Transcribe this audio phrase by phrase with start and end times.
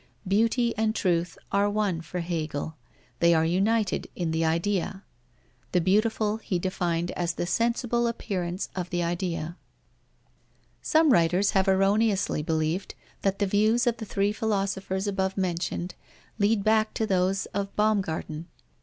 [0.27, 2.75] Beauty and Truth are one for Hegel;
[3.19, 5.03] they are united in the Idea.
[5.73, 9.57] The beautiful he defined as the sensible appearance of the Idea.
[10.81, 15.93] Some writers have erroneously believed that the views of the three philosophers above mentioned
[16.39, 18.47] lead back to those of Baumgarten.